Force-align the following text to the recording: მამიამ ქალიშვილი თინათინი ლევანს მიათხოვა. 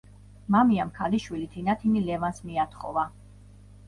მამიამ 0.53 0.91
ქალიშვილი 0.95 1.45
თინათინი 1.55 2.01
ლევანს 2.07 2.41
მიათხოვა. 2.47 3.05